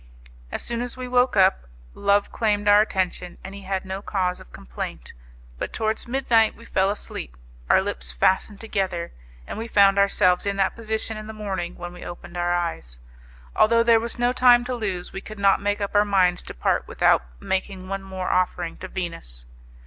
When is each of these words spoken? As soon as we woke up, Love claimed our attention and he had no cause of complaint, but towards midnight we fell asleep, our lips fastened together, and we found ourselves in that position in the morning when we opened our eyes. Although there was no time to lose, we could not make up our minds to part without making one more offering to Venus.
As 0.51 0.63
soon 0.63 0.81
as 0.81 0.97
we 0.97 1.07
woke 1.07 1.37
up, 1.37 1.65
Love 1.93 2.31
claimed 2.31 2.67
our 2.67 2.81
attention 2.81 3.37
and 3.43 3.53
he 3.53 3.61
had 3.61 3.85
no 3.85 4.01
cause 4.01 4.39
of 4.39 4.51
complaint, 4.51 5.13
but 5.59 5.71
towards 5.71 6.07
midnight 6.07 6.55
we 6.55 6.65
fell 6.65 6.89
asleep, 6.89 7.37
our 7.69 7.83
lips 7.83 8.11
fastened 8.11 8.59
together, 8.59 9.11
and 9.45 9.59
we 9.59 9.67
found 9.67 9.99
ourselves 9.99 10.47
in 10.47 10.57
that 10.57 10.75
position 10.75 11.17
in 11.17 11.27
the 11.27 11.33
morning 11.37 11.75
when 11.75 11.93
we 11.93 12.03
opened 12.03 12.35
our 12.35 12.51
eyes. 12.55 12.99
Although 13.55 13.83
there 13.83 13.99
was 13.99 14.17
no 14.17 14.33
time 14.33 14.65
to 14.65 14.73
lose, 14.73 15.13
we 15.13 15.21
could 15.21 15.37
not 15.37 15.61
make 15.61 15.79
up 15.81 15.93
our 15.93 16.03
minds 16.03 16.41
to 16.41 16.55
part 16.55 16.87
without 16.87 17.21
making 17.39 17.87
one 17.87 18.01
more 18.01 18.31
offering 18.31 18.77
to 18.77 18.87
Venus. 18.87 19.45